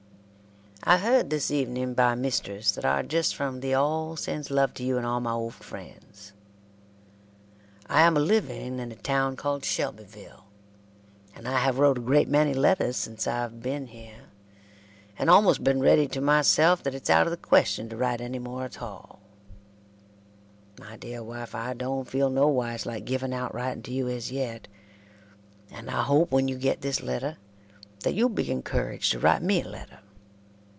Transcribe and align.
I 0.83 0.97
heard 0.97 1.29
this 1.29 1.51
eveng 1.51 1.93
by 1.95 2.15
Mistress 2.15 2.71
that 2.71 2.83
ar 2.85 3.03
just 3.03 3.35
from 3.35 3.61
theree 3.61 3.77
all 3.79 4.15
sends 4.15 4.49
love 4.49 4.73
to 4.73 4.83
you 4.83 4.97
and 4.97 5.05
all 5.05 5.19
my 5.19 5.31
old 5.31 5.53
frends. 5.53 6.33
I 7.87 8.01
am 8.01 8.17
a 8.17 8.19
living 8.19 8.79
in 8.79 8.91
a 8.91 8.95
town 8.95 9.35
called 9.35 9.63
Shelbyville 9.63 10.43
and 11.35 11.47
I 11.47 11.59
have 11.59 11.77
wrote 11.77 11.99
a 11.99 12.01
greate 12.01 12.27
many 12.27 12.55
letters 12.55 12.97
since 12.97 13.27
Ive 13.27 13.61
beene 13.61 13.87
here 13.89 14.23
and 15.19 15.29
almost 15.29 15.63
been 15.63 15.81
reeady 15.81 16.07
to 16.13 16.19
my 16.19 16.41
selfe 16.41 16.81
that 16.81 16.95
its 16.95 17.11
out 17.11 17.27
of 17.27 17.31
the 17.31 17.37
question 17.37 17.87
to 17.89 17.95
write 17.95 18.19
any 18.19 18.39
more 18.39 18.65
at 18.65 18.71
tall: 18.71 19.19
my 20.79 20.97
dear 20.97 21.21
wife 21.21 21.53
I 21.53 21.75
dont 21.75 22.09
feeld 22.09 22.33
no 22.33 22.47
whys 22.47 22.87
like 22.87 23.05
giving 23.05 23.35
out 23.35 23.53
writing 23.53 23.83
to 23.83 23.93
you 23.93 24.07
as 24.09 24.31
yet 24.31 24.67
and 25.69 25.91
I 25.91 26.01
hope 26.01 26.31
when 26.31 26.47
you 26.47 26.55
get 26.57 26.81
this 26.81 27.03
letter 27.03 27.37
that 27.99 28.15
you 28.15 28.27
be 28.29 28.45
Inncougege 28.45 29.11
to 29.11 29.19
write 29.19 29.43
me 29.43 29.61
a 29.61 29.67
letter. 29.67 29.99